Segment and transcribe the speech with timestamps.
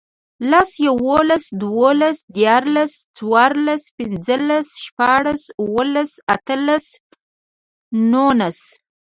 [0.51, 6.85] لس, یوولس, دوولس, دیرلس، څوارلس, پنځلس, شپاړس, اووهلس, اتهلس,
[8.11, 8.59] نورلس